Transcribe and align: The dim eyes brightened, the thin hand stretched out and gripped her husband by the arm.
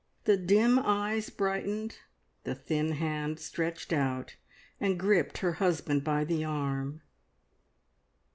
The 0.23 0.35
dim 0.35 0.79
eyes 0.79 1.29
brightened, 1.29 1.99
the 2.43 2.55
thin 2.55 2.93
hand 2.93 3.39
stretched 3.39 3.93
out 3.93 4.35
and 4.79 4.99
gripped 4.99 5.37
her 5.37 5.53
husband 5.61 6.03
by 6.03 6.23
the 6.23 6.43
arm. 6.43 7.03